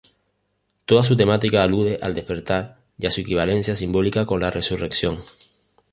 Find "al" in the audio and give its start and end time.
2.01-2.15